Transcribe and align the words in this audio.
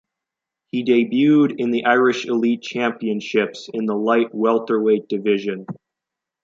He 0.71 0.83
debuted 0.83 1.59
in 1.59 1.69
the 1.69 1.85
Irish 1.85 2.25
Elite 2.25 2.63
Championships 2.63 3.69
in 3.71 3.85
the 3.85 3.93
light 3.95 4.33
welterweight 4.33 5.07
division. 5.07 5.67